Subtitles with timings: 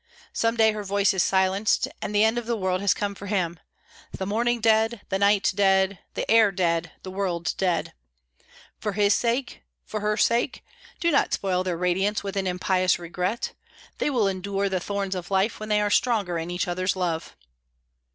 [0.33, 3.27] Some day her voice is silenced, and the end of the world has come for
[3.27, 3.59] him
[4.11, 7.93] the morning dead, the night dead, the air dead, the world dead.
[8.79, 10.63] For his sake, for her sake,
[10.99, 13.53] do not spoil their radiance with an impious regret.
[13.99, 17.35] They will endure the thorns of life when they are stronger in each other's love.